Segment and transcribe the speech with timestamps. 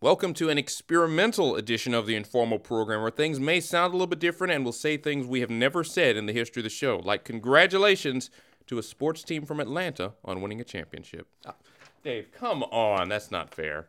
[0.00, 4.06] Welcome to an experimental edition of the Informal program where things may sound a little
[4.06, 6.70] bit different and we'll say things we have never said in the history of the
[6.70, 8.30] show, like congratulations
[8.68, 11.26] to a sports team from Atlanta on winning a championship.
[11.44, 11.56] Ah,
[12.04, 13.88] Dave, come on, that's not fair.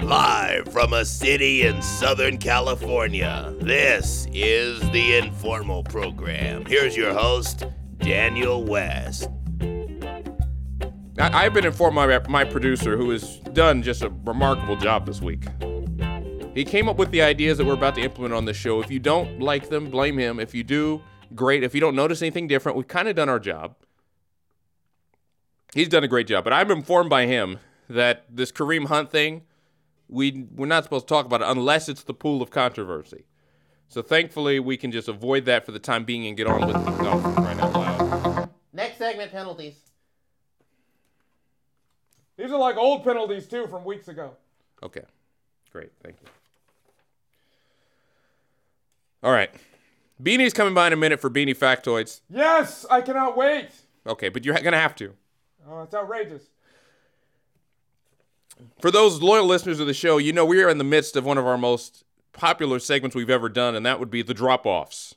[0.00, 6.64] Live from a city in Southern California, this is the Informal Program.
[6.64, 7.66] Here's your host,
[7.98, 9.28] Daniel West.
[11.22, 15.20] I, I've been informed by my producer, who has done just a remarkable job this
[15.20, 15.44] week.
[16.52, 18.80] He came up with the ideas that we're about to implement on the show.
[18.80, 20.40] If you don't like them, blame him.
[20.40, 21.00] If you do,
[21.32, 21.62] great.
[21.62, 23.76] If you don't notice anything different, we've kind of done our job.
[25.74, 29.42] He's done a great job, but I'm informed by him that this Kareem Hunt thing,
[30.08, 33.26] we we're not supposed to talk about it unless it's the pool of controversy.
[33.86, 36.74] So thankfully, we can just avoid that for the time being and get on with
[36.76, 37.02] it.
[37.02, 38.50] No, right out loud.
[38.72, 39.91] Next segment penalties.
[42.36, 44.36] These are like old penalties too from weeks ago.
[44.82, 45.04] Okay,
[45.70, 46.28] great, thank you.
[49.22, 49.50] All right,
[50.22, 52.20] Beanie's coming by in a minute for Beanie factoids.
[52.28, 53.68] Yes, I cannot wait.
[54.06, 55.12] Okay, but you're gonna have to.
[55.68, 56.42] Oh, it's outrageous.
[58.80, 61.24] For those loyal listeners of the show, you know we are in the midst of
[61.24, 64.66] one of our most popular segments we've ever done, and that would be the drop
[64.66, 65.14] offs.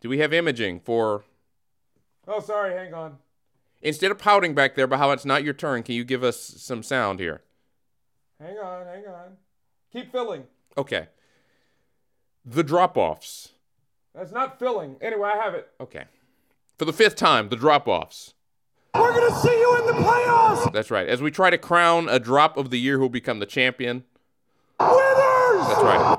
[0.00, 1.24] Do we have imaging for.
[2.26, 3.18] Oh, sorry, hang on.
[3.82, 6.38] Instead of pouting back there about how it's not your turn, can you give us
[6.38, 7.42] some sound here?
[8.40, 9.36] Hang on, hang on.
[9.92, 10.44] Keep filling.
[10.78, 11.08] Okay.
[12.44, 13.50] The drop offs.
[14.14, 14.96] That's not filling.
[15.00, 15.68] Anyway, I have it.
[15.80, 16.04] Okay.
[16.78, 18.34] For the fifth time, the drop offs.
[18.94, 20.72] We're gonna see you in the playoffs.
[20.72, 21.08] That's right.
[21.08, 24.04] As we try to crown a drop of the year who will become the champion.
[24.78, 25.66] Winners.
[25.68, 26.18] That's right.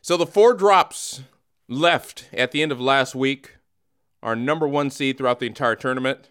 [0.00, 1.22] So the four drops
[1.68, 3.56] left at the end of last week
[4.24, 6.30] our number one seed throughout the entire tournament.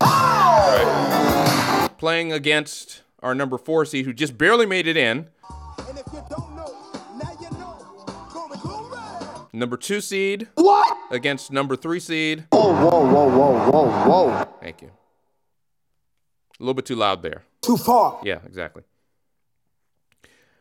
[0.00, 1.88] Right.
[1.96, 5.28] Playing against our number four seed who just barely made it in.
[9.54, 10.48] Number two seed.
[10.54, 10.96] What?
[11.10, 12.44] Against number three seed.
[12.52, 14.48] Whoa, whoa, whoa, whoa, whoa, whoa.
[14.60, 14.88] Thank you.
[14.88, 17.42] A little bit too loud there.
[17.60, 18.20] Too far.
[18.22, 18.82] Yeah, exactly.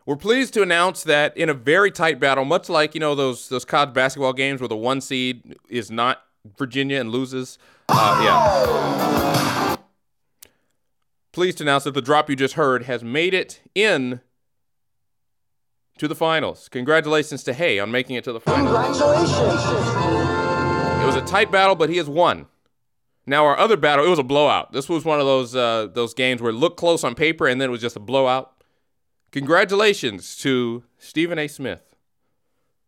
[0.05, 3.49] We're pleased to announce that in a very tight battle, much like you know those
[3.49, 6.23] those college basketball games where the one seed is not
[6.57, 7.57] Virginia and loses.
[7.89, 9.77] Uh, yeah.
[11.31, 14.21] Pleased to announce that the drop you just heard has made it in
[15.97, 16.67] to the finals.
[16.69, 18.75] Congratulations to Hay on making it to the finals.
[18.75, 19.31] Congratulations.
[21.01, 22.47] It was a tight battle, but he has won.
[23.25, 24.73] Now our other battle, it was a blowout.
[24.73, 27.61] This was one of those uh, those games where it looked close on paper and
[27.61, 28.63] then it was just a blowout.
[29.31, 31.47] Congratulations to Stephen A.
[31.47, 31.90] Smith.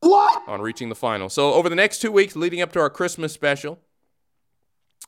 [0.03, 0.43] What?
[0.47, 1.29] On reaching the final.
[1.29, 3.79] So over the next two weeks leading up to our Christmas special,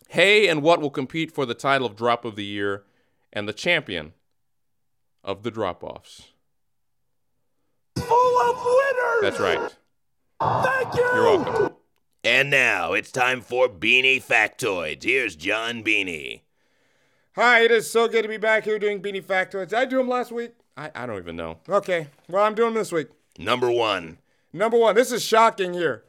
[0.09, 2.83] Hay and What will compete for the title of Drop of the Year
[3.33, 4.13] and the champion
[5.21, 6.29] of the drop offs.
[7.97, 9.21] Full of winners.
[9.21, 9.75] That's right.
[10.63, 11.09] Thank you.
[11.13, 11.75] You're welcome.
[12.23, 15.03] And now it's time for Beanie Factoids.
[15.03, 16.41] Here's John Beanie.
[17.35, 19.69] Hi, it is so good to be back here doing Beanie Factoids.
[19.69, 20.51] Did I do them last week?
[20.77, 21.57] I, I don't even know.
[21.67, 23.09] Okay, well, I'm doing them this week.
[23.37, 24.19] Number one.
[24.55, 26.05] Number one, this is shocking here.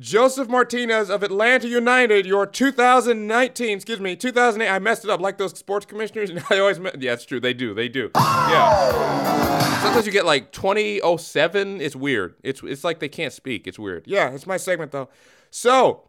[0.00, 4.68] Josef Martinez of Atlanta United, your 2019, excuse me, 2008.
[4.68, 6.30] I messed it up like those sports commissioners.
[6.50, 7.38] I always, me- yeah, it's true.
[7.38, 7.74] They do.
[7.74, 8.10] They do.
[8.16, 9.80] Yeah.
[9.80, 11.80] Sometimes you get like 2007.
[11.80, 12.34] It's weird.
[12.42, 13.68] It's it's like they can't speak.
[13.68, 14.04] It's weird.
[14.08, 15.08] Yeah, it's my segment though.
[15.50, 16.08] So,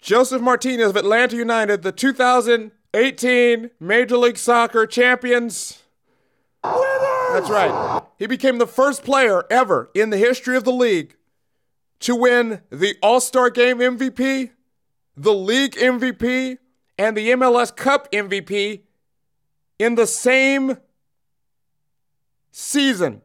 [0.00, 5.82] Josef Martinez of Atlanta United, the 2018 Major League Soccer champions.
[6.64, 7.19] Winners.
[7.32, 8.02] That's right.
[8.18, 11.16] He became the first player ever in the history of the league
[12.00, 14.50] to win the All Star Game MVP,
[15.16, 16.58] the league MVP,
[16.98, 18.82] and the MLS Cup MVP
[19.78, 20.76] in the same
[22.50, 23.22] season.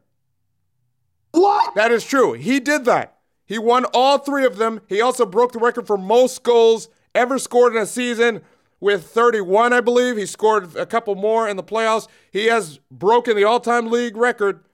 [1.32, 1.74] What?
[1.74, 2.32] That is true.
[2.32, 3.18] He did that.
[3.44, 4.80] He won all three of them.
[4.88, 8.42] He also broke the record for most goals ever scored in a season
[8.80, 10.16] with 31, I believe.
[10.16, 12.08] He scored a couple more in the playoffs.
[12.30, 14.64] He has broken the all time league record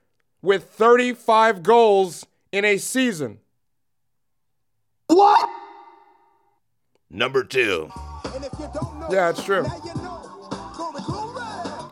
[0.41, 3.39] with 35 goals in a season.
[5.07, 5.49] What?
[7.11, 7.91] Number two.
[9.11, 9.67] Yeah, it's true.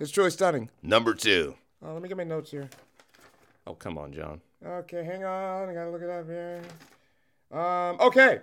[0.01, 0.71] It's truly stunning.
[0.83, 1.55] Number two.
[1.85, 2.71] Oh, let me get my notes here.
[3.67, 4.41] Oh, come on, John.
[4.65, 5.69] Okay, hang on.
[5.69, 6.63] I gotta look it up here.
[7.53, 8.41] Um, okay.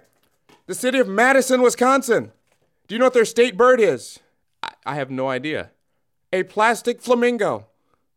[0.68, 2.32] The city of Madison, Wisconsin.
[2.88, 4.20] Do you know what their state bird is?
[4.64, 5.72] I, I have no idea.
[6.32, 7.68] A plastic flamingo.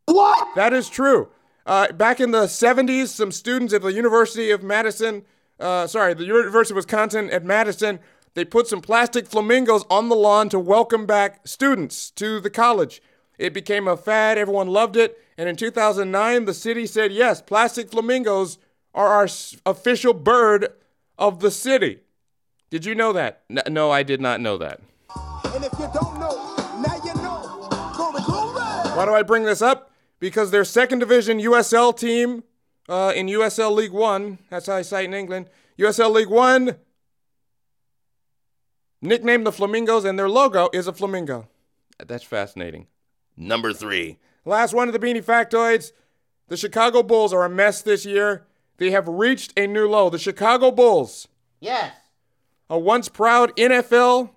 [0.07, 0.55] What?
[0.55, 1.29] That is true.
[1.67, 5.25] Uh, back in the 70s, some students at the University of Madison,
[5.59, 7.99] uh, sorry, the University of Wisconsin at Madison,
[8.35, 13.03] they put some plastic flamingos on the lawn to welcome back students to the college.
[13.39, 17.91] It became a fad, everyone loved it, and in 2009, the city said, yes, plastic
[17.91, 18.59] flamingos
[18.95, 19.29] are our
[19.67, 20.69] official bird
[21.19, 22.01] of the city.
[22.71, 23.43] Did you know that?
[23.51, 24.81] N- no, I did not know that.
[25.55, 27.69] And if you don't know, now you know.
[27.97, 28.97] Glory, glory.
[28.97, 29.91] Why do I bring this up?
[30.21, 32.45] Because their second division USL team
[32.89, 36.77] uh, in USL League One, that's how I say it in England, USL League One,
[39.03, 41.49] nicknamed the Flamingos, and their logo is a flamingo.
[42.07, 42.87] That's fascinating.
[43.37, 44.19] Number three.
[44.45, 45.93] Last one of the Beanie Factoids.
[46.49, 48.47] The Chicago Bulls are a mess this year.
[48.79, 50.11] They have reached a new low.
[50.11, 51.29] The Chicago Bulls,
[51.61, 51.93] Yes.
[52.71, 54.31] A once proud NFL,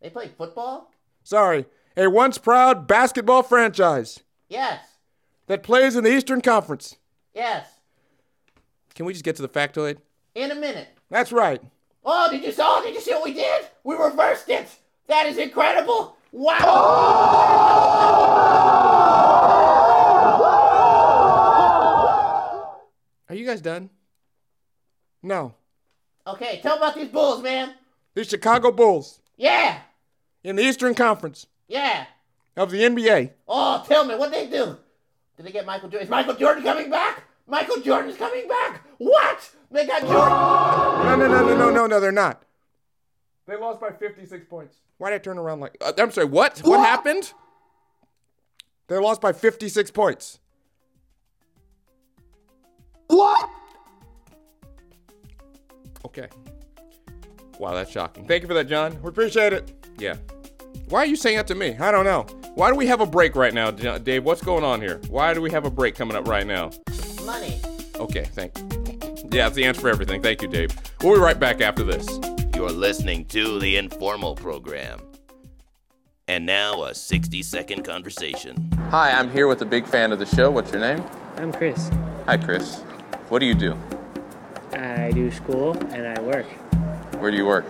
[0.00, 0.92] They play football?
[1.24, 1.66] sorry,
[1.96, 4.80] a once proud basketball franchise Yes.
[5.46, 6.98] that plays in the Eastern Conference.
[7.34, 7.66] Yes.
[8.94, 9.96] Can we just get to the factoid?
[10.34, 10.88] In a minute.
[11.10, 11.60] That's right.
[12.04, 12.80] Oh, did you saw?
[12.82, 13.66] Did you see what we did?
[13.82, 14.68] We reversed it.
[15.08, 16.16] That is incredible.
[21.94, 23.14] Wow.
[23.28, 23.90] Are you guys done?
[25.22, 25.54] No.
[26.26, 27.74] Okay, tell me about these bulls, man.
[28.14, 29.80] The Chicago Bulls Yeah.
[30.42, 32.06] in the Eastern Conference Yeah.
[32.56, 33.32] of the NBA.
[33.48, 34.78] Oh, tell me what they do.
[35.36, 36.06] Did they get Michael Jordan?
[36.06, 37.24] Is Michael Jordan coming back?
[37.46, 38.82] Michael Jordan's coming back.
[38.98, 39.50] What?
[39.70, 40.10] They got Jordan.
[41.06, 42.42] No, no, no, no, no, no, no, they're not.
[43.46, 44.76] They lost by 56 points.
[44.96, 46.60] Why'd I turn around like Uh, I'm sorry, what?
[46.60, 47.32] What happened?
[48.86, 50.38] They lost by 56 points.
[53.08, 53.50] What?
[56.04, 56.28] Okay.
[57.58, 58.26] Wow, that's shocking.
[58.26, 59.00] Thank you for that, John.
[59.02, 59.72] We appreciate it.
[59.98, 60.16] Yeah.
[60.88, 61.76] Why are you saying that to me?
[61.78, 62.26] I don't know.
[62.54, 64.24] Why do we have a break right now, Dave?
[64.24, 65.00] What's going on here?
[65.08, 66.70] Why do we have a break coming up right now?
[67.24, 67.60] Money.
[67.96, 68.56] Okay, thank
[69.32, 70.20] Yeah, that's the answer for everything.
[70.20, 70.76] Thank you, Dave.
[71.02, 72.06] We'll be right back after this.
[72.54, 75.00] You're listening to the Informal Program.
[76.28, 78.70] And now a 60 second conversation.
[78.90, 80.50] Hi, I'm here with a big fan of the show.
[80.50, 81.04] What's your name?
[81.36, 81.90] I'm Chris.
[82.26, 82.80] Hi, Chris.
[83.28, 83.76] What do you do?
[85.04, 86.46] I do school and I work.
[87.20, 87.66] Where do you work?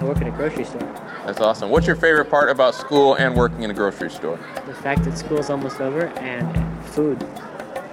[0.00, 0.80] I work in a grocery store.
[1.26, 1.68] That's awesome.
[1.68, 4.40] What's your favorite part about school and working in a grocery store?
[4.66, 7.22] The fact that school's almost over and food.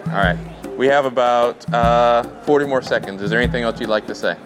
[0.07, 0.37] All right.
[0.77, 3.21] We have about uh, 40 more seconds.
[3.21, 4.37] Is there anything else you'd like to say?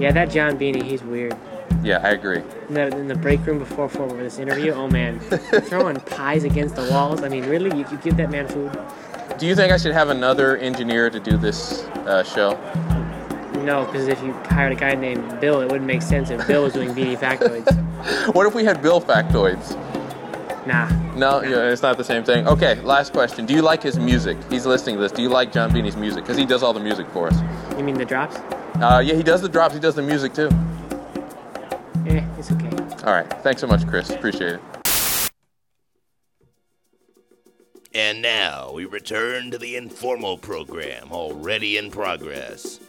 [0.00, 1.36] Yeah, that John Beanie, he's weird.
[1.84, 2.42] Yeah, I agree.
[2.68, 5.20] In the, in the break room before for this interview, oh man,
[5.66, 7.22] throwing pies against the walls.
[7.22, 8.76] I mean, really, you, you give that man food?
[9.38, 12.58] Do you think I should have another engineer to do this uh, show?
[13.62, 16.64] No, because if you hired a guy named Bill, it wouldn't make sense if Bill
[16.64, 17.78] was doing Beanie factoids.
[18.34, 19.76] What if we had Bill factoids?
[20.66, 20.88] Nah.
[21.14, 22.48] No, yeah, it's not the same thing.
[22.48, 23.46] Okay, last question.
[23.46, 24.36] Do you like his music?
[24.50, 25.12] He's listening to this.
[25.12, 26.24] Do you like John Beanie's music?
[26.24, 27.40] Because he does all the music for us.
[27.76, 28.36] You mean the drops?
[28.80, 29.74] Uh, yeah, he does the drops.
[29.74, 30.48] He does the music too.
[32.08, 32.70] Eh, it's okay.
[33.04, 33.32] All right.
[33.42, 34.10] Thanks so much, Chris.
[34.10, 34.60] Appreciate it.
[37.94, 42.80] And now we return to the Informal Program, already in progress.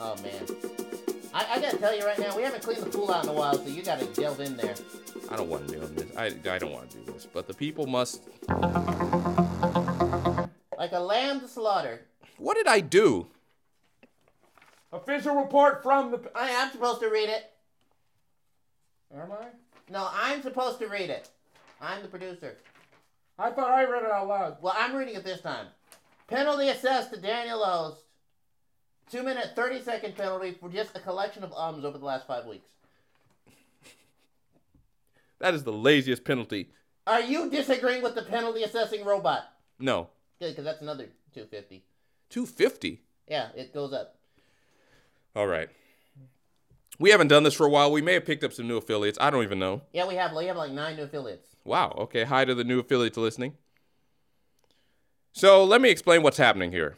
[0.00, 0.46] Oh man.
[1.34, 3.32] I, I gotta tell you right now, we haven't cleaned the pool out in a
[3.32, 4.74] while, so you gotta delve in there.
[5.30, 6.16] I don't want to do this.
[6.16, 7.26] I, I don't want to do this.
[7.26, 8.22] But the people must.
[10.78, 12.00] Like a lamb to slaughter.
[12.38, 13.26] What did I do?
[14.92, 16.30] Official report from the.
[16.34, 17.52] I am supposed to read it.
[19.14, 19.46] Am I?
[19.90, 21.28] No, I'm supposed to read it.
[21.80, 22.56] I'm the producer.
[23.38, 24.56] I thought I read it out loud.
[24.62, 25.66] Well, I'm reading it this time.
[26.26, 28.02] Penalty assessed to Daniel West.
[29.10, 32.46] Two minute, 30 second penalty for just a collection of ums over the last five
[32.46, 32.68] weeks.
[35.40, 36.70] That is the laziest penalty.
[37.06, 39.44] Are you disagreeing with the penalty assessing robot?
[39.80, 40.08] No.
[40.38, 41.82] Good, because that's another 250.
[42.28, 43.00] 250.
[43.26, 44.16] Yeah, it goes up.
[45.34, 45.68] All right.
[46.98, 47.90] We haven't done this for a while.
[47.90, 49.18] We may have picked up some new affiliates.
[49.20, 49.82] I don't even know.
[49.92, 51.48] Yeah, we have we have like nine new affiliates.
[51.64, 51.94] Wow.
[51.98, 52.24] Okay.
[52.24, 53.54] Hi to the new affiliates listening.
[55.32, 56.96] So let me explain what's happening here.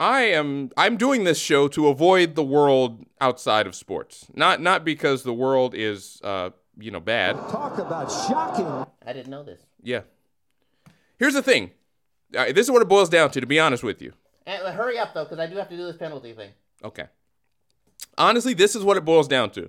[0.00, 4.26] I am I'm doing this show to avoid the world outside of sports.
[4.34, 7.36] Not not because the world is uh, you know bad.
[7.36, 8.86] Talk about shocking.
[9.06, 9.60] I didn't know this.
[9.82, 10.00] Yeah.
[11.18, 11.72] Here's the thing.
[12.34, 13.40] Uh, this is what it boils down to.
[13.40, 14.14] To be honest with you.
[14.46, 16.52] And, uh, hurry up though, because I do have to do this penalty thing.
[16.82, 17.06] Okay.
[18.16, 19.68] Honestly, this is what it boils down to.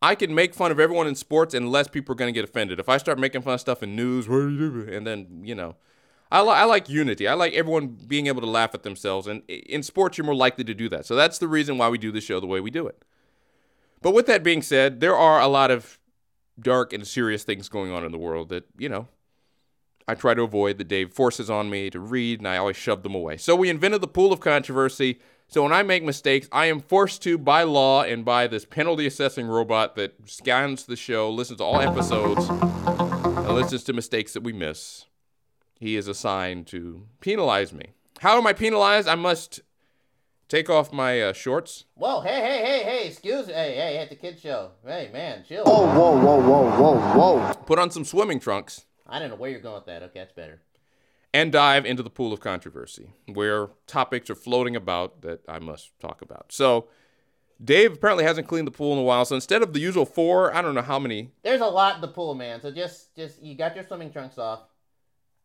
[0.00, 2.48] I can make fun of everyone in sports and less people are going to get
[2.48, 2.80] offended.
[2.80, 4.94] If I start making fun of stuff in news, what are you doing?
[4.94, 5.76] And then, you know,
[6.34, 7.28] I, li- I like unity.
[7.28, 9.28] I like everyone being able to laugh at themselves.
[9.28, 11.06] And in sports, you're more likely to do that.
[11.06, 13.04] So that's the reason why we do the show the way we do it.
[14.02, 15.98] But with that being said, there are a lot of
[16.58, 19.06] dark and serious things going on in the world that, you know,
[20.08, 23.04] I try to avoid that Dave forces on me to read, and I always shove
[23.04, 23.36] them away.
[23.36, 27.22] So we invented the pool of controversy So when I make mistakes, I am forced
[27.22, 31.64] to, by law and by this penalty assessing robot that scans the show, listens to
[31.64, 35.04] all episodes, and listens to mistakes that we miss.
[35.84, 37.88] He is assigned to penalize me.
[38.20, 39.06] How am I penalized?
[39.06, 39.60] I must
[40.48, 41.84] take off my uh, shorts.
[41.94, 43.52] Whoa, hey, hey, hey, hey, excuse me.
[43.52, 44.70] Hey, hey, at the kids show.
[44.86, 45.62] Hey, man, chill.
[45.64, 47.54] Whoa, whoa, whoa, whoa, whoa, whoa.
[47.66, 48.86] Put on some swimming trunks.
[49.06, 50.02] I don't know where you're going with that.
[50.04, 50.62] Okay, that's better.
[51.34, 55.90] and dive into the pool of controversy where topics are floating about that I must
[56.00, 56.50] talk about.
[56.50, 56.88] So,
[57.62, 59.26] Dave apparently hasn't cleaned the pool in a while.
[59.26, 61.30] So instead of the usual four, I don't know how many.
[61.42, 62.62] There's a lot in the pool, man.
[62.62, 64.60] So just, just you got your swimming trunks off.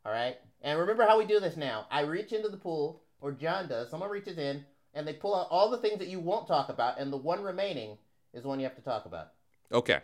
[0.10, 0.38] All right.
[0.64, 1.86] And remember how we do this now.
[1.92, 3.92] I reach into the pool, or John does.
[3.92, 7.00] Someone reaches in, and they pull out all the things that you won't talk about,
[7.00, 7.96] and the one remaining
[8.34, 9.28] is the one you have to talk about.
[9.72, 10.00] Okay,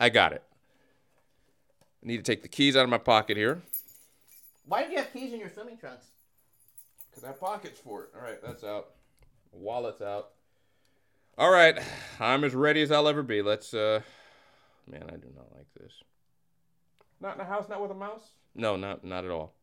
[0.00, 0.42] I got it.
[2.02, 3.62] I need to take the keys out of my pocket here.
[4.66, 6.06] Why did you have keys in your swimming trunks?
[7.08, 8.10] Because I have pockets for it.
[8.16, 8.88] All right, that's out.
[9.52, 10.30] Wallet's out.
[11.38, 11.78] All right,
[12.18, 13.42] I'm as ready as I'll ever be.
[13.42, 14.00] Let's, uh,
[14.90, 15.92] man, I do not like this.
[17.20, 18.30] Not in a house, not with a mouse.
[18.58, 19.54] No, not not at all.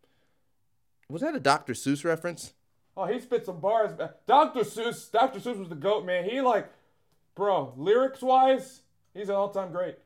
[1.10, 1.74] Was that a Dr.
[1.74, 2.54] Seuss reference?
[2.98, 3.92] Oh, he spit some bars.
[4.26, 4.62] Dr.
[4.62, 5.40] Seuss, Dr.
[5.40, 6.28] Seuss was the goat, man.
[6.28, 6.68] He like,
[7.36, 8.82] bro, lyrics wise,
[9.14, 9.98] he's an all-time great.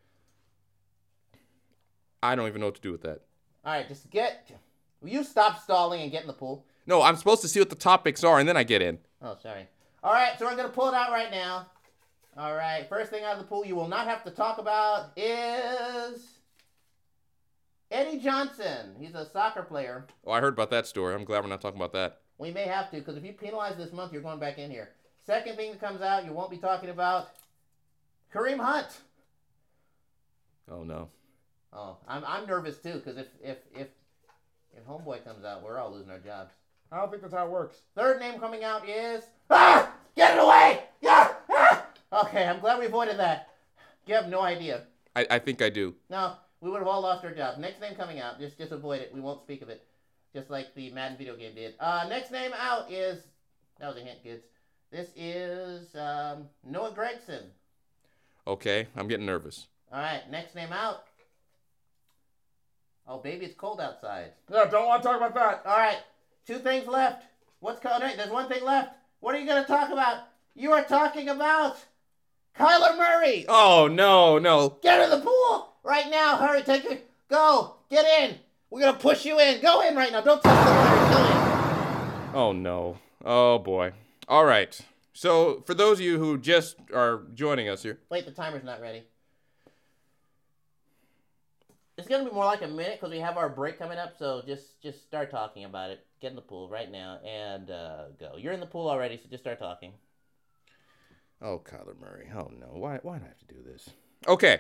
[2.22, 3.22] I don't even know what to do with that.
[3.64, 4.52] All right, just get.
[5.02, 6.66] Will you stop stalling and get in the pool?
[6.88, 8.98] No, I'm supposed to see what the topics are and then I get in.
[9.22, 9.68] Oh, sorry.
[10.04, 11.68] All right, so we're gonna pull it out right now.
[12.36, 15.12] All right, first thing out of the pool you will not have to talk about
[15.16, 16.39] is
[17.92, 18.96] Eddie Johnson.
[19.00, 20.06] He's a soccer player.
[20.26, 21.16] Oh, I heard about that story.
[21.16, 22.20] I'm glad we're not talking about that.
[22.38, 24.92] We may have to because if you penalize this month, you're going back in here.
[25.26, 27.30] Second thing that comes out, you won't be talking about
[28.34, 28.88] Kareem Hunt.
[30.72, 31.10] Oh no.
[31.74, 33.88] Oh, I'm, I'm nervous too because if if if
[34.76, 36.54] if Homeboy comes out, we're all losing our jobs.
[36.92, 37.82] I don't think that's how it works.
[37.96, 40.84] Third name coming out is ah, get it away!
[41.02, 41.86] Yeah, ah!
[42.24, 43.50] Okay, I'm glad we avoided that.
[44.06, 44.84] You have no idea.
[45.16, 45.96] I, I think I do.
[46.10, 47.58] No, we would have all lost our jobs.
[47.58, 49.12] Next name coming out, just just avoid it.
[49.14, 49.86] We won't speak of it,
[50.34, 51.76] just like the Madden video game did.
[51.80, 53.24] Uh, next name out is
[53.80, 54.44] that was a hint, kids.
[54.92, 57.44] This is um, Noah Gregson.
[58.48, 59.68] Okay, I'm getting nervous.
[59.92, 61.04] All right, next name out.
[63.08, 64.32] Oh, baby, it's cold outside.
[64.50, 65.70] No, don't want to talk about that.
[65.70, 65.98] All right,
[66.46, 67.24] two things left.
[67.60, 68.08] What's coming?
[68.08, 68.96] Right, there's one thing left.
[69.20, 70.24] What are you going to talk about?
[70.56, 71.78] You are talking about
[72.58, 73.46] Kyler Murray.
[73.48, 74.78] Oh no, no.
[74.82, 76.38] Get in the pool right now.
[76.38, 77.10] Hurry, take it.
[77.30, 77.76] Go.
[77.90, 78.38] Get in.
[78.70, 79.62] We're going to push you in.
[79.62, 80.22] Go in right now.
[80.22, 81.14] Don't touch the water.
[81.14, 82.36] Go in.
[82.36, 82.98] Oh no.
[83.26, 83.94] Oh boy.
[84.28, 84.80] All right.
[85.14, 88.80] So for those of you who just are joining us here, Wait, the timer's not
[88.82, 89.04] ready.
[91.98, 94.14] It's gonna be more like a minute because we have our break coming up.
[94.18, 96.06] So just just start talking about it.
[96.22, 98.36] Get in the pool right now and uh, go.
[98.38, 99.92] You're in the pool already, so just start talking.
[101.42, 102.30] Oh, Kyler Murray.
[102.34, 102.68] Oh no.
[102.68, 103.90] Why why do I have to do this?
[104.28, 104.60] Okay.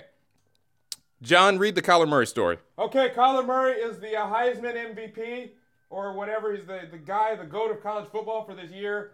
[1.21, 2.57] John, read the Kyler Murray story.
[2.77, 5.49] Okay, Kyler Murray is the uh, Heisman MVP
[5.89, 6.55] or whatever.
[6.55, 9.11] He's the, the guy, the goat of college football for this year.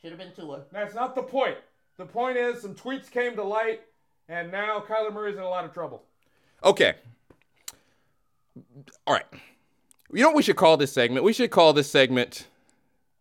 [0.00, 0.64] Should have been Tua.
[0.70, 1.56] That's not the point.
[1.96, 3.80] The point is some tweets came to light,
[4.28, 6.02] and now Kyler Murray's in a lot of trouble.
[6.62, 6.94] Okay.
[9.06, 9.26] All right.
[10.12, 11.24] You know what we should call this segment?
[11.24, 12.46] We should call this segment.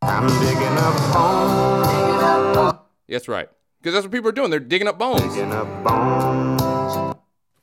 [0.02, 3.50] I'm digging up bones, That's right.
[3.82, 4.50] Because that's what people are doing.
[4.50, 5.22] They're digging up bones.
[5.22, 6.55] digging up bones.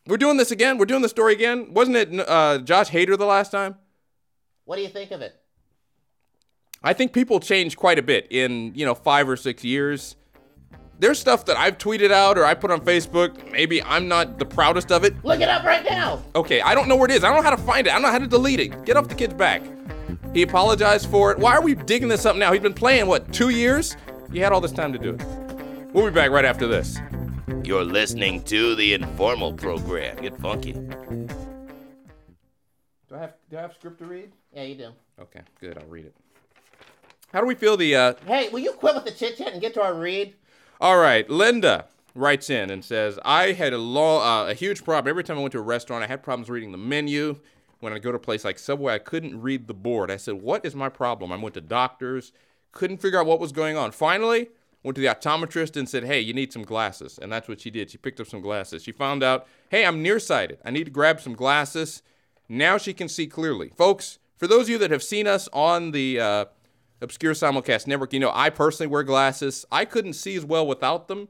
[0.07, 0.79] We're doing this again.
[0.79, 1.73] We're doing the story again.
[1.73, 3.77] Wasn't it uh, Josh Hader the last time?
[4.65, 5.35] What do you think of it?
[6.83, 10.17] I think people change quite a bit in, you know, five or six years.
[10.99, 13.51] There's stuff that I've tweeted out or I put on Facebook.
[13.53, 15.15] Maybe I'm not the proudest of it.
[15.25, 16.23] Look it up right now.
[16.35, 17.23] Okay, I don't know where it is.
[17.23, 17.91] I don't know how to find it.
[17.91, 18.85] I don't know how to delete it.
[18.85, 19.63] Get off the kid's back.
[20.33, 21.39] He apologized for it.
[21.39, 22.53] Why are we digging this up now?
[22.53, 23.97] He's been playing, what, two years?
[24.33, 25.23] He had all this time to do it.
[25.93, 26.99] We'll be back right after this.
[27.61, 30.17] You're listening to the Informal Program.
[30.17, 30.73] Get funky.
[30.73, 30.89] Do
[33.13, 34.33] I have, do I have script to read?
[34.53, 34.89] Yeah, you do.
[35.21, 35.79] Okay, good.
[35.79, 36.15] I'll read it.
[37.33, 39.61] How do we feel the uh, Hey, will you quit with the chit chat and
[39.61, 40.35] get to our read?
[40.81, 45.09] All right, Linda writes in and says, I had a long, uh, a huge problem.
[45.09, 47.39] Every time I went to a restaurant, I had problems reading the menu.
[47.79, 50.11] When I go to a place like Subway, I couldn't read the board.
[50.11, 51.31] I said, What is my problem?
[51.31, 52.33] I went to doctors,
[52.73, 53.93] couldn't figure out what was going on.
[53.93, 54.49] Finally,
[54.83, 57.19] went to the optometrist and said, Hey, you need some glasses.
[57.21, 57.91] And that's what she did.
[57.91, 58.83] She picked up some glasses.
[58.83, 60.59] She found out, Hey, I'm nearsighted.
[60.65, 62.03] I need to grab some glasses.
[62.49, 63.71] Now she can see clearly.
[63.77, 66.45] Folks, for those of you that have seen us on the uh,
[67.01, 69.65] Obscure Simulcast Network, you know, I personally wear glasses.
[69.71, 71.29] I couldn't see as well without them.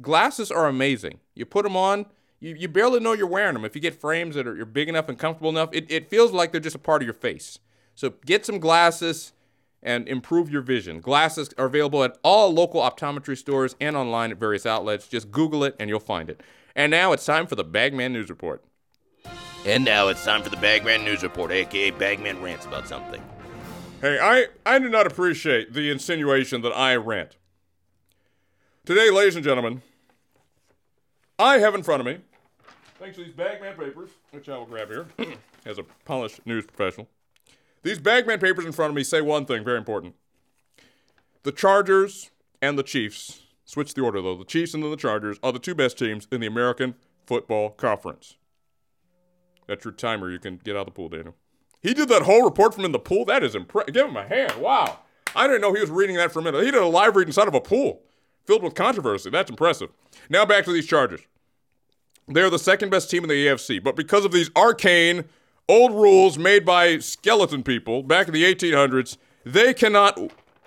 [0.00, 1.20] Glasses are amazing.
[1.34, 2.06] You put them on,
[2.38, 3.64] you, you barely know you're wearing them.
[3.64, 6.32] If you get frames that are you're big enough and comfortable enough, it, it feels
[6.32, 7.58] like they're just a part of your face.
[7.94, 9.32] So get some glasses.
[9.82, 11.00] And improve your vision.
[11.00, 15.08] Glasses are available at all local optometry stores and online at various outlets.
[15.08, 16.42] Just Google it and you'll find it.
[16.76, 18.62] And now it's time for the Bagman News Report.
[19.66, 23.22] And now it's time for the Bagman News Report, aka Bagman rants about something.
[24.00, 27.36] Hey, I, I do not appreciate the insinuation that I rant.
[28.86, 29.82] Today, ladies and gentlemen,
[31.38, 32.18] I have in front of me,
[32.98, 35.06] thanks to these Bagman papers, which I will grab here
[35.66, 37.08] as a polished news professional.
[37.82, 40.14] These Bagman papers in front of me say one thing very important.
[41.42, 45.38] The Chargers and the Chiefs, switch the order though, the Chiefs and then the Chargers
[45.42, 46.94] are the two best teams in the American
[47.26, 48.36] Football Conference.
[49.66, 50.30] That's your timer.
[50.30, 51.34] You can get out of the pool, Daniel.
[51.80, 53.24] He did that whole report from in the pool.
[53.24, 53.94] That is impressive.
[53.94, 54.56] Give him a hand.
[54.56, 54.98] Wow.
[55.34, 56.64] I didn't know he was reading that for a minute.
[56.64, 58.02] He did a live read inside of a pool
[58.44, 59.30] filled with controversy.
[59.30, 59.90] That's impressive.
[60.28, 61.20] Now back to these Chargers.
[62.26, 65.24] They're the second best team in the AFC, but because of these arcane
[65.70, 70.18] old rules made by skeleton people back in the 1800s, they cannot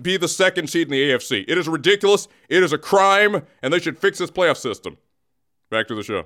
[0.01, 1.43] be the second seed in the AFC.
[1.45, 2.29] It is ridiculous.
[2.47, 4.97] It is a crime, and they should fix this playoff system.
[5.69, 6.25] Back to the show.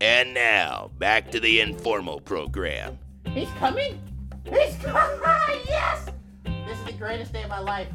[0.00, 2.98] And now, back to the informal program.
[3.28, 4.00] He's coming?
[4.44, 5.60] He's coming!
[5.68, 6.06] yes!
[6.44, 7.88] This is the greatest day of my life.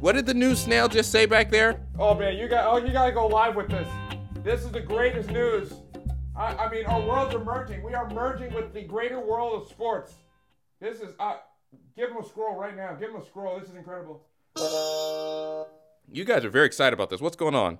[0.00, 1.80] What did the news snail just say back there?
[1.98, 3.88] Oh man, you got oh you gotta go live with this.
[4.42, 5.72] This is the greatest news.
[6.36, 7.82] I, I mean, our worlds are merging.
[7.82, 10.14] We are merging with the greater world of sports.
[10.80, 11.36] This is uh,
[11.96, 12.94] give him a scroll right now.
[12.94, 13.58] Give him a scroll.
[13.58, 14.22] This is incredible.
[16.12, 17.20] You guys are very excited about this.
[17.20, 17.78] What's going on?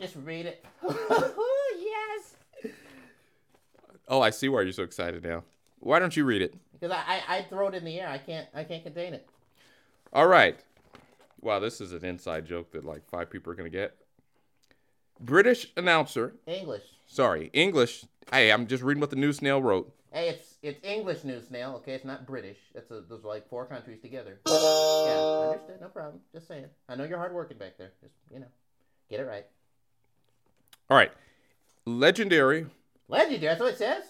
[0.00, 0.64] Just read it.
[0.82, 2.34] yes!
[4.08, 5.44] Oh, I see why you're so excited now.
[5.80, 6.54] Why don't you read it?
[6.72, 8.08] Because I, I, I throw it in the air.
[8.08, 9.28] I can't I can't contain it.
[10.12, 10.58] All right.
[11.40, 13.94] Wow, this is an inside joke that like five people are going to get.
[15.20, 16.82] British announcer, English.
[17.06, 18.04] sorry, English.
[18.32, 19.92] Hey, I'm just reading what the news snail wrote.
[20.12, 21.92] Hey, it's it's English news snail, okay?
[21.92, 22.58] It's not British.
[22.74, 24.38] It's a, those are like four countries together.
[24.46, 25.80] Yeah, understood.
[25.82, 26.20] No problem.
[26.32, 26.64] Just saying.
[26.88, 27.90] I know you're hard working back there.
[28.00, 28.46] Just you know,
[29.10, 29.44] get it right.
[30.88, 31.12] All right.
[31.84, 32.66] Legendary.
[33.08, 33.40] Legendary.
[33.48, 34.04] That's what it says.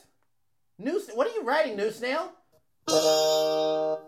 [0.78, 1.10] News.
[1.14, 2.32] What are you writing, news snail?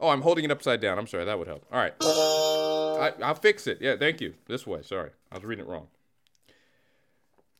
[0.00, 0.98] Oh, I'm holding it upside down.
[0.98, 1.24] I'm sorry.
[1.24, 1.64] That would help.
[1.72, 1.94] All right.
[3.04, 3.78] I, I'll fix it.
[3.80, 4.34] Yeah, thank you.
[4.46, 4.82] This way.
[4.82, 5.10] Sorry.
[5.30, 5.88] I was reading it wrong.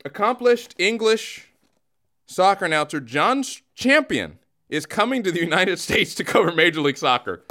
[0.05, 1.49] Accomplished English
[2.27, 3.43] soccer announcer John
[3.75, 7.43] Champion is coming to the United States to cover Major League Soccer.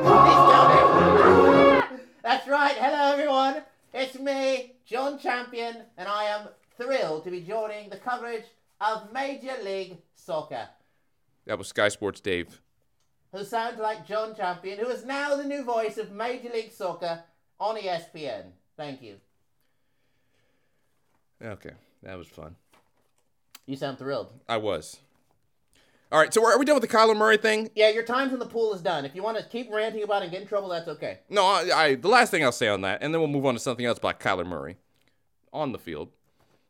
[2.24, 2.76] That's right.
[2.78, 3.64] Hello, everyone.
[3.94, 8.46] It's me, John Champion, and I am thrilled to be joining the coverage
[8.82, 10.68] of Major League Soccer.
[11.46, 12.62] That was Sky Sports Dave.
[13.32, 17.24] who sounds like John Champion, who is now the new voice of Major League Soccer
[17.60, 18.46] on ESPN.
[18.78, 19.16] Thank you.
[21.44, 21.72] Okay,
[22.04, 22.56] that was fun.
[23.66, 24.30] You sound thrilled.
[24.48, 25.00] I was.
[26.12, 27.72] All right, so are we done with the Kyler Murray thing?
[27.76, 29.04] Yeah, your time from the pool is done.
[29.04, 31.20] If you want to keep ranting about it and get in trouble, that's okay.
[31.28, 33.56] No, I, I the last thing I'll say on that, and then we'll move on
[33.56, 34.78] to something else about Kyler Murray
[35.52, 36.10] on the field.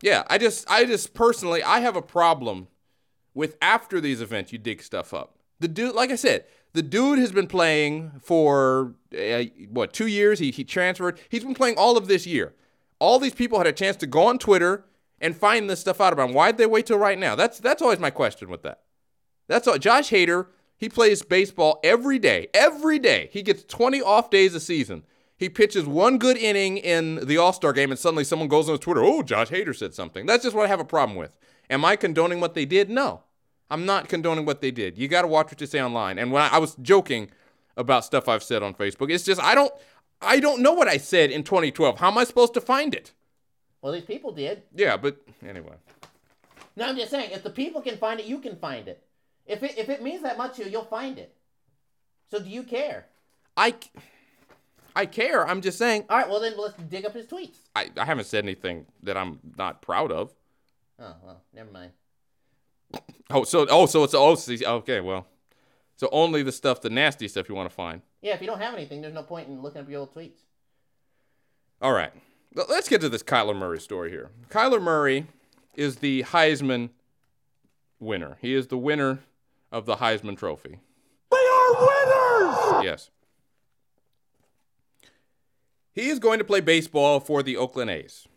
[0.02, 2.68] Yeah, I just, I just personally, I have a problem
[3.34, 5.36] with after these events you dig stuff up.
[5.60, 10.40] The dude, like I said, the dude has been playing for uh, what two years?
[10.40, 11.20] He he transferred.
[11.30, 12.54] He's been playing all of this year.
[13.00, 14.86] All these people had a chance to go on Twitter
[15.20, 16.36] and find this stuff out about him.
[16.36, 17.36] Why'd they wait till right now?
[17.36, 18.82] That's that's always my question with that.
[19.48, 19.78] That's all.
[19.78, 22.48] Josh Hader, he plays baseball every day.
[22.54, 23.30] Every day.
[23.32, 25.04] He gets 20 off days a season.
[25.38, 28.78] He pitches one good inning in the All Star game, and suddenly someone goes on
[28.78, 30.26] Twitter, oh, Josh Hader said something.
[30.26, 31.36] That's just what I have a problem with.
[31.70, 32.90] Am I condoning what they did?
[32.90, 33.24] No.
[33.70, 34.98] I'm not condoning what they did.
[34.98, 36.20] You got to watch what you say online.
[36.20, 37.32] And when I, I was joking
[37.76, 39.74] about stuff I've said on Facebook, it's just I don't
[40.22, 42.00] I don't know what I said in 2012.
[42.00, 43.14] How am I supposed to find it?
[43.82, 44.64] Well, these people did.
[44.74, 45.76] Yeah, but anyway.
[46.76, 49.04] No, I'm just saying, if the people can find it, you can find it.
[49.46, 51.36] If it if it means that much to you, you'll find it.
[52.32, 53.08] So do you care?
[53.58, 53.76] I
[54.96, 55.48] I care.
[55.48, 57.58] I'm just saying All right, well then let's dig up his tweets.
[57.76, 60.34] I, I haven't said anything that I'm not proud of.
[61.00, 61.92] Oh well, never mind.
[63.34, 65.26] Oh, so oh, so it's oh, see, okay, well,
[65.96, 68.02] so only the stuff, the nasty stuff you want to find.
[68.22, 70.42] Yeah, if you don't have anything, there's no point in looking up your old tweets.
[71.82, 72.12] All right,
[72.54, 74.30] let's get to this Kyler Murray story here.
[74.50, 75.26] Kyler Murray
[75.76, 76.92] is the Heisman
[78.00, 78.38] winner.
[78.40, 79.20] He is the winner
[79.72, 80.80] of the Heisman Trophy.
[81.32, 82.86] They are winners!
[82.86, 83.10] Yes.
[85.92, 88.28] He is going to play baseball for the Oakland A's.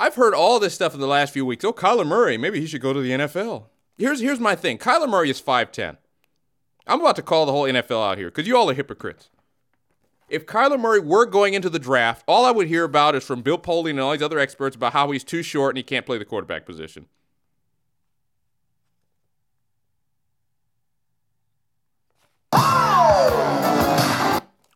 [0.00, 1.64] I've heard all this stuff in the last few weeks.
[1.64, 3.64] Oh, Kyler Murray, maybe he should go to the NFL.
[3.98, 4.78] Here's here's my thing.
[4.78, 5.96] Kyler Murray is 5'10.
[6.86, 9.28] I'm about to call the whole NFL out here because you all are hypocrites.
[10.28, 13.42] If Kyler Murray were going into the draft, all I would hear about is from
[13.42, 16.06] Bill Polian and all these other experts about how he's too short and he can't
[16.06, 17.06] play the quarterback position.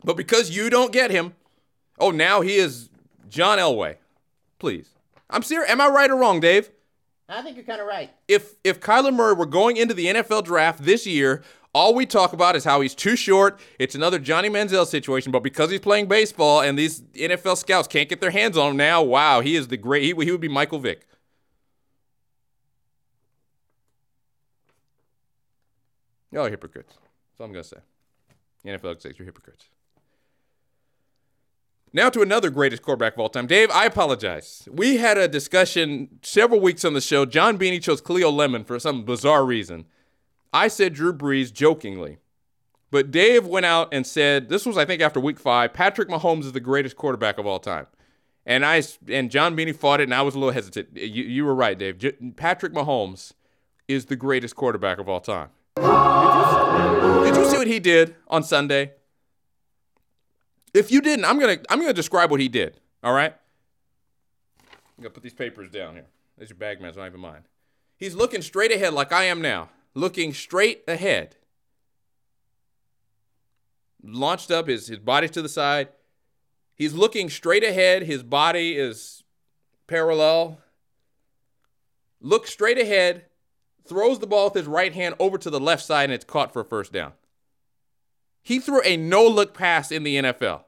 [0.05, 1.35] But because you don't get him,
[1.99, 2.89] oh, now he is
[3.29, 3.97] John Elway.
[4.59, 4.91] Please.
[5.31, 5.71] I'm serious.
[5.71, 6.71] Am I right or wrong, Dave?
[7.33, 8.11] I think you're kind of right.
[8.29, 11.43] If if Kyler Murray were going into the NFL draft this year,
[11.75, 13.59] all we talk about is how he's too short.
[13.79, 18.09] It's another Johnny Manziel situation, but because he's playing baseball and these NFL scouts can't
[18.09, 20.03] get their hands on him now, wow, he is the great.
[20.03, 21.07] He, he would be Michael Vick.
[26.35, 26.95] Oh, hypocrites.
[26.95, 27.79] That's all I'm gonna say.
[28.67, 29.69] NFL says you're hypocrites.
[31.95, 33.47] Now to another greatest quarterback of all time.
[33.47, 34.67] Dave, I apologize.
[34.71, 37.27] We had a discussion several weeks on the show.
[37.27, 39.85] John Beanie chose Cleo Lemon for some bizarre reason.
[40.55, 42.19] I said Drew Brees jokingly.
[42.91, 46.45] But Dave went out and said, this was, I think, after week five, Patrick Mahomes
[46.45, 47.87] is the greatest quarterback of all time.
[48.45, 50.89] And I and John Beanie fought it, and I was a little hesitant.
[50.95, 51.99] You, you were right, Dave.
[51.99, 53.33] J- Patrick Mahomes
[53.89, 55.51] is the greatest quarterback of all time.
[55.77, 58.93] Did you, did you see what he did on Sunday?
[60.75, 62.81] If you didn't, I'm gonna I'm gonna describe what he did.
[63.03, 63.35] All right.
[64.63, 66.07] I'm gonna put these papers down here.
[66.37, 67.45] There's your bag, not even mine.
[67.97, 71.37] He's looking straight ahead like I am now, looking straight ahead.
[74.03, 75.89] Launched up, his his body's to the side.
[76.75, 78.03] He's looking straight ahead.
[78.03, 79.23] His body is
[79.87, 80.59] parallel.
[82.21, 83.27] Looks straight ahead.
[83.87, 86.53] Throws the ball with his right hand over to the left side, and it's caught
[86.53, 87.13] for a first down.
[88.43, 90.65] He threw a no look pass in the NFL.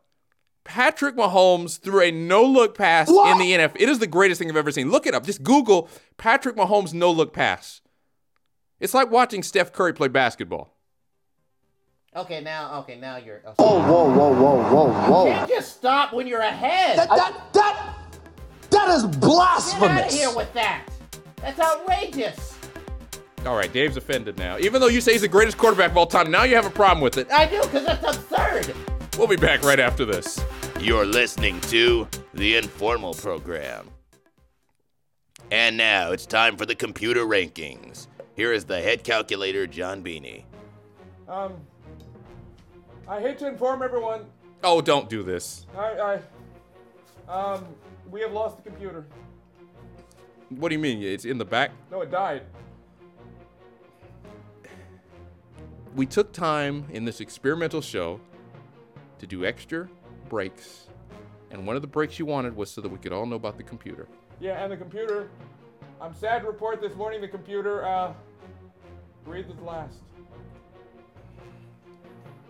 [0.64, 3.76] Patrick Mahomes threw a no look pass in the NFL.
[3.78, 4.90] It is the greatest thing I've ever seen.
[4.90, 5.24] Look it up.
[5.26, 7.82] Just Google Patrick Mahomes no look pass.
[8.80, 10.74] It's like watching Steph Curry play basketball.
[12.16, 13.42] Okay, now, okay, now you're.
[13.58, 16.96] Oh, Whoa, whoa, whoa, whoa, whoa, you can't just stop when you're ahead.
[16.96, 17.96] That, that, that,
[18.70, 20.14] that is Get out of blasphemous.
[20.14, 20.88] here with that.
[21.36, 22.53] That's outrageous.
[23.46, 24.56] All right, Dave's offended now.
[24.58, 26.70] Even though you say he's the greatest quarterback of all time, now you have a
[26.70, 27.30] problem with it.
[27.30, 28.74] I do, because that's absurd.
[29.18, 30.42] We'll be back right after this.
[30.80, 33.90] You're listening to the Informal Program.
[35.50, 38.06] And now it's time for the computer rankings.
[38.34, 40.44] Here is the head calculator, John Beanie.
[41.28, 41.52] Um,
[43.06, 44.24] I hate to inform everyone.
[44.62, 45.66] Oh, don't do this.
[45.76, 46.18] I,
[47.28, 47.66] I, um,
[48.10, 49.04] we have lost the computer.
[50.48, 51.02] What do you mean?
[51.02, 51.72] It's in the back?
[51.90, 52.42] No, it died.
[55.94, 58.20] We took time in this experimental show
[59.18, 59.88] to do extra
[60.28, 60.86] breaks.
[61.50, 63.56] And one of the breaks you wanted was so that we could all know about
[63.56, 64.08] the computer.
[64.40, 65.30] Yeah, and the computer.
[66.00, 68.12] I'm sad to report this morning the computer uh,
[69.24, 69.98] breathed its last.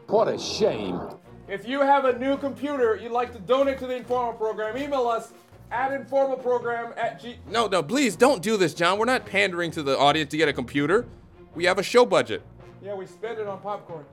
[0.06, 1.00] What a shame.
[1.46, 5.06] If you have a new computer you'd like to donate to the Informal program, email
[5.06, 5.32] us
[5.70, 7.36] at informalprogram at g.
[7.50, 8.98] No, no, please don't do this, John.
[8.98, 11.06] We're not pandering to the audience to get a computer.
[11.54, 12.42] We have a show budget.
[12.84, 14.04] Yeah, we spent it on popcorn.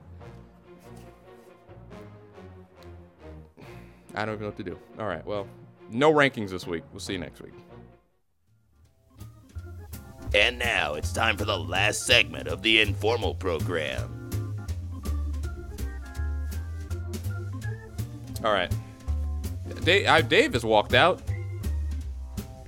[4.14, 4.78] I don't even know what to do.
[4.98, 5.46] All right, well,
[5.90, 6.82] no rankings this week.
[6.90, 7.52] We'll see you next week.
[10.34, 14.30] And now it's time for the last segment of the Informal Program.
[18.42, 18.72] All right.
[19.84, 21.20] Dave, I, Dave has walked out.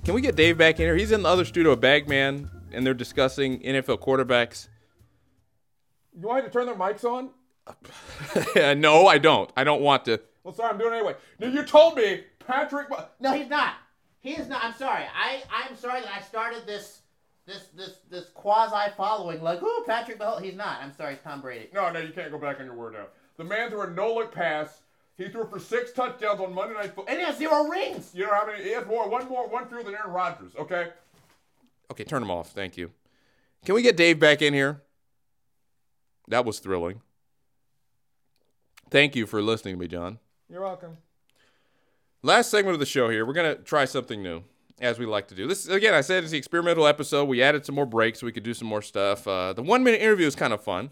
[0.04, 0.96] Can we get Dave back in here?
[0.96, 4.68] He's in the other studio, Bagman, and they're discussing NFL quarterbacks.
[6.14, 7.30] You want me to turn their mics on?
[8.80, 9.50] no, I don't.
[9.56, 10.20] I don't want to.
[10.42, 11.14] Well, sorry, I'm doing it anyway.
[11.40, 12.90] No, you told me Patrick.
[12.90, 13.74] Ma- No, he's not.
[14.20, 14.62] He is not.
[14.64, 15.04] I'm sorry.
[15.14, 17.00] I I'm sorry that I started this
[17.46, 19.42] this this this quasi following.
[19.42, 20.42] Like, oh, Patrick Mahomes.
[20.42, 20.78] He's not.
[20.82, 21.68] I'm sorry, Tom Brady.
[21.72, 23.06] No, no, you can't go back on your word now.
[23.36, 24.80] The man threw a no-look pass.
[25.16, 27.06] He threw for six touchdowns on Monday Night Football.
[27.08, 28.10] And he has zero rings.
[28.14, 28.62] You know how many?
[28.64, 30.52] He has more, one more, one fewer than Aaron Rodgers.
[30.58, 30.88] Okay.
[31.90, 32.50] Okay, turn him off.
[32.50, 32.90] Thank you.
[33.64, 34.82] Can we get Dave back in here?
[36.28, 37.00] That was thrilling.
[38.90, 40.18] Thank you for listening to me, John.
[40.48, 40.98] You're welcome.
[42.22, 44.44] Last segment of the show here, we're going to try something new,
[44.80, 45.46] as we like to do.
[45.46, 47.24] This, again, I said it's the experimental episode.
[47.24, 49.28] We added some more breaks so we could do some more stuff.
[49.28, 50.90] Uh, the one minute interview is kind of fun.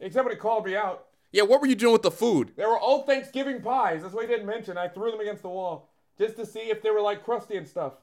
[0.00, 1.06] Except when he called me out.
[1.32, 2.52] Yeah, what were you doing with the food?
[2.56, 4.02] They were old Thanksgiving pies.
[4.02, 4.78] That's what he didn't mention.
[4.78, 7.68] I threw them against the wall just to see if they were like crusty and
[7.68, 7.94] stuff.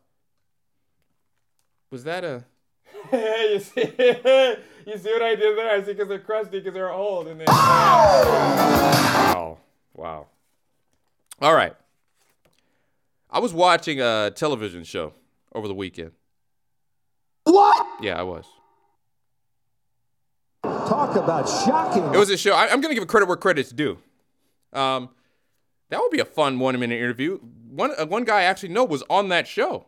[1.89, 2.43] Was that a.
[3.13, 3.81] you see,
[4.85, 5.71] you see what I did there?
[5.71, 7.45] I see because they're crusty because they're old and they.
[7.47, 7.53] Oh.
[9.33, 9.57] Wow.
[9.93, 10.27] Wow.
[11.41, 11.75] All right.
[13.29, 15.13] I was watching a television show
[15.53, 16.11] over the weekend.
[17.43, 17.85] What?
[18.01, 18.45] Yeah, I was.
[20.63, 22.03] Talk about shocking.
[22.13, 22.53] It was a show.
[22.53, 23.97] I, I'm going to give credit where credit's due.
[24.73, 25.09] Um,
[25.89, 27.39] that would be a fun one minute interview.
[27.69, 29.85] One uh, one guy I actually know was on that show.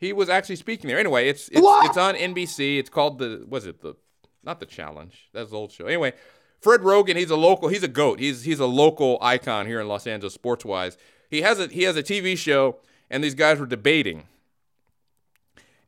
[0.00, 0.98] He was actually speaking there.
[0.98, 2.78] Anyway, it's it's it's on NBC.
[2.78, 3.94] It's called the was it the
[4.42, 5.28] not the challenge.
[5.34, 5.84] That's the old show.
[5.84, 6.14] Anyway,
[6.58, 8.18] Fred Roggin, he's a local, he's a goat.
[8.18, 10.96] He's he's a local icon here in Los Angeles sports wise.
[11.28, 12.78] He has a he has a TV show,
[13.10, 14.24] and these guys were debating.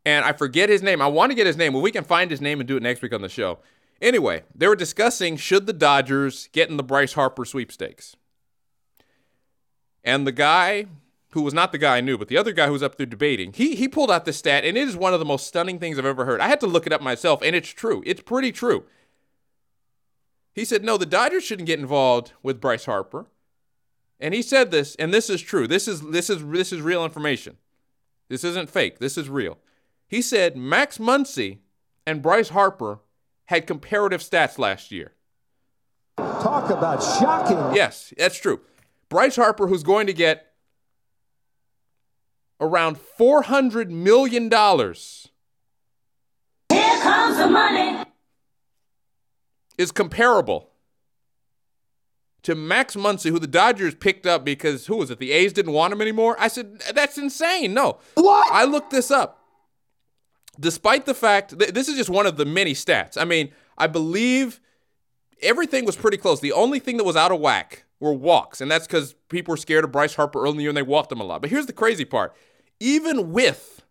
[0.05, 1.01] And I forget his name.
[1.01, 1.73] I want to get his name.
[1.73, 3.61] Well, we can find his name and do it next week on the show.
[4.01, 8.17] Anyway, they were discussing should the Dodgers get in the Bryce Harper sweepstakes.
[10.05, 10.87] And the guy
[11.33, 13.07] who was not the guy I knew, but the other guy who was up there
[13.07, 15.79] debating, he he pulled out this stat, and it is one of the most stunning
[15.79, 16.41] things I've ever heard.
[16.41, 18.03] I had to look it up myself, and it's true.
[18.07, 18.85] It's pretty true.
[20.55, 23.27] He said, no, the Dodgers shouldn't get involved with Bryce Harper.
[24.21, 25.67] And he said this, and this is true.
[25.67, 27.57] This is this is this is real information.
[28.29, 28.99] This isn't fake.
[28.99, 29.59] This is real.
[30.07, 31.59] He said Max Muncy
[32.07, 33.01] and Bryce Harper
[33.47, 35.13] had comparative stats last year.
[36.19, 37.75] Talk about shocking.
[37.75, 38.61] Yes, that's true.
[39.09, 40.52] Bryce Harper, who's going to get
[42.63, 44.45] around $400 million.
[46.71, 48.05] Here comes the money.
[49.77, 50.71] is comparable
[52.45, 55.19] to Max Muncy, who the Dodgers picked up because who was it?
[55.19, 56.37] The A's didn't want him anymore.
[56.39, 57.75] I said that's insane.
[57.75, 58.51] No, What?
[58.53, 59.41] I looked this up.
[60.59, 63.17] Despite the fact th- this is just one of the many stats.
[63.17, 64.61] I mean, I believe
[65.41, 66.41] everything was pretty close.
[66.41, 69.57] The only thing that was out of whack were walks, and that's because people were
[69.57, 71.41] scared of Bryce Harper early in the year and they walked him a lot.
[71.41, 72.35] But here's the crazy part:
[72.81, 73.83] even with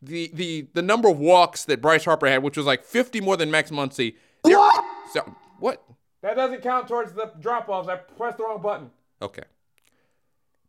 [0.00, 3.36] the the the number of walks that Bryce Harper had, which was like 50 more
[3.36, 4.14] than Max Muncy.
[4.44, 4.84] there- What?
[5.12, 5.82] So, what?
[6.22, 7.88] That doesn't count towards the drop offs.
[7.88, 8.90] I pressed the wrong button.
[9.20, 9.42] Okay.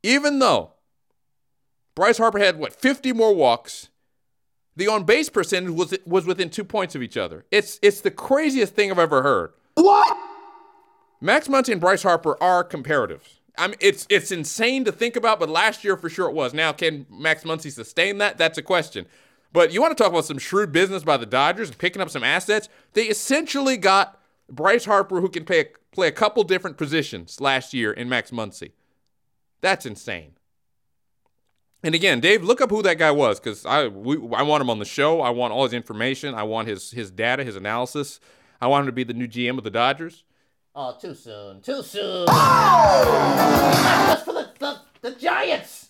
[0.03, 0.71] Even though
[1.95, 3.89] Bryce Harper had what 50 more walks,
[4.75, 7.45] the on base percentage was was within two points of each other.
[7.51, 9.53] It's it's the craziest thing I've ever heard.
[9.75, 10.17] What?
[11.21, 13.39] Max Muncy and Bryce Harper are comparatives.
[13.57, 16.53] I mean, it's it's insane to think about, but last year for sure it was.
[16.53, 18.37] Now, can Max Muncy sustain that?
[18.37, 19.05] That's a question.
[19.51, 22.09] But you want to talk about some shrewd business by the Dodgers and picking up
[22.09, 22.67] some assets?
[22.93, 27.73] They essentially got Bryce Harper, who can play a, play a couple different positions last
[27.73, 28.71] year in Max Muncy.
[29.61, 30.31] That's insane.
[31.83, 34.69] And again, Dave, look up who that guy was because I we, I want him
[34.69, 35.21] on the show.
[35.21, 36.33] I want all his information.
[36.33, 38.19] I want his his data, his analysis.
[38.61, 40.23] I want him to be the new GM of the Dodgers.
[40.75, 41.61] Oh, too soon.
[41.61, 42.25] Too soon.
[42.27, 43.73] Oh!
[43.83, 45.89] That was for the, the, the Giants.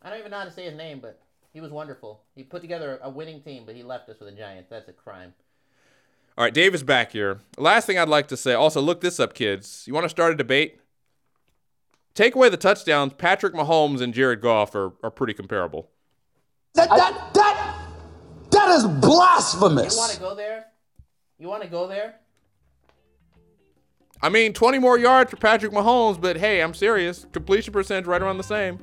[0.00, 1.20] I don't even know how to say his name, but
[1.52, 2.22] he was wonderful.
[2.34, 4.70] He put together a winning team, but he left us with the Giants.
[4.70, 5.34] That's a crime.
[6.38, 7.40] All right, Dave is back here.
[7.58, 9.84] Last thing I'd like to say also, look this up, kids.
[9.86, 10.80] You want to start a debate?
[12.14, 13.12] Take away the touchdowns.
[13.12, 15.90] Patrick Mahomes and Jared Goff are, are pretty comparable.
[16.74, 17.88] That that that
[18.50, 19.94] that is blasphemous.
[19.94, 20.66] You want to go there?
[21.38, 22.14] You want to go there?
[24.24, 27.26] I mean, 20 more yards for Patrick Mahomes, but hey, I'm serious.
[27.32, 28.78] Completion percentage right around the same.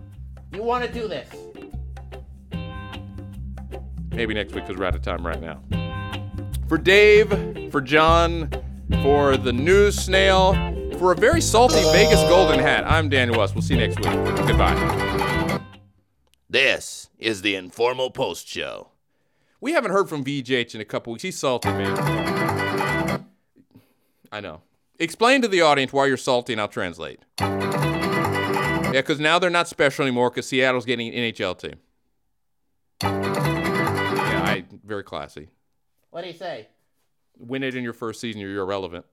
[0.52, 1.30] You want to do this?
[4.12, 5.62] Maybe next week because we're out of time right now.
[6.68, 8.50] For Dave, for John,
[9.02, 10.54] for the news snail,
[10.98, 13.56] for a very salty Vegas Golden hat, I'm Daniel West.
[13.56, 14.14] We'll see you next week.
[14.46, 15.62] Goodbye.
[16.50, 18.90] This is the Informal Post Show.
[19.62, 21.24] We haven't heard from VJH in a couple weeks.
[21.24, 23.26] He's salty, man.
[24.32, 24.62] I know.
[25.00, 27.22] Explain to the audience why you're salty, and I'll translate.
[27.40, 31.76] Yeah, because now they're not special anymore because Seattle's getting an NHL team.
[33.02, 35.48] Yeah, I very classy.
[36.10, 36.68] What do you say?
[37.38, 39.06] Win it in your first season, you're irrelevant.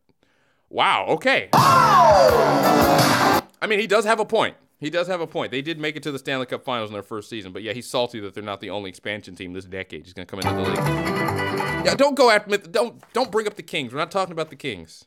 [0.68, 1.07] Wow.
[1.11, 1.51] Okay.
[1.53, 3.46] Oh!
[3.62, 4.57] I mean, he does have a point.
[4.79, 5.53] He does have a point.
[5.53, 7.72] They did make it to the Stanley Cup Finals in their first season, but yeah,
[7.72, 10.05] he's salty that they're not the only expansion team this decade.
[10.05, 11.87] He's going to come into the league.
[11.87, 12.51] Yeah, don't go after.
[12.51, 12.59] me.
[12.59, 13.92] Don't don't bring up the Kings.
[13.92, 15.05] We're not talking about the Kings.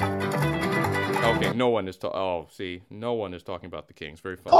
[0.00, 2.18] Okay, no one is talking.
[2.18, 4.20] Oh, see, no one is talking about the Kings.
[4.20, 4.56] Very funny.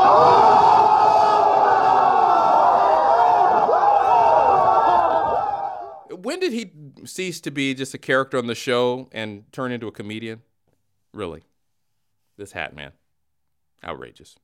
[6.17, 6.71] When did he
[7.05, 10.43] cease to be just a character on the show and turn into a comedian?
[11.13, 11.43] Really,
[12.37, 12.93] this hat man,
[13.85, 14.37] outrageous.